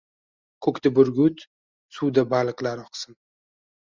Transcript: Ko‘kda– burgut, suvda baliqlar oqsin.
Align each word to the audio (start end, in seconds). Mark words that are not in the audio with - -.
Ko‘kda– 0.67 0.91
burgut, 0.99 1.43
suvda 1.97 2.23
baliqlar 2.31 2.81
oqsin. 2.85 3.17